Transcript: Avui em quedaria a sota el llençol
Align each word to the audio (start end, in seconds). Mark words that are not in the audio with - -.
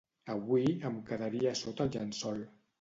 Avui 0.35 0.65
em 0.91 0.97
quedaria 1.11 1.53
a 1.53 1.61
sota 1.63 1.87
el 1.89 1.95
llençol 1.99 2.45